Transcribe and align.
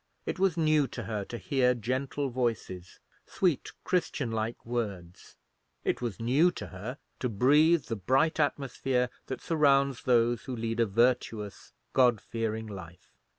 It 0.25 0.39
was 0.39 0.57
new 0.57 0.87
to 0.87 1.03
her 1.03 1.23
to 1.25 1.37
hear 1.37 1.75
gentle 1.75 2.31
voices, 2.31 2.99
sweet 3.27 3.71
Christian 3.83 4.31
like 4.31 4.65
words: 4.65 5.35
it 5.83 6.01
was 6.01 6.19
new 6.19 6.49
to 6.53 6.67
her 6.69 6.97
to 7.19 7.29
breathe 7.29 7.83
the 7.83 7.95
bright 7.97 8.39
atmosphere 8.39 9.11
that 9.27 9.41
surrounds 9.41 10.01
those 10.01 10.45
who 10.45 10.55
lead 10.55 10.79
a 10.79 10.87
virtuous, 10.87 11.71
God 11.93 12.19
fearing 12.19 12.65
life. 12.65 13.13